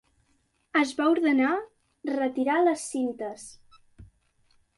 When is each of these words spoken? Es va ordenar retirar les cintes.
Es 0.79 0.93
va 1.01 1.09
ordenar 1.15 1.51
retirar 2.15 2.57
les 2.69 2.87
cintes. 2.95 3.45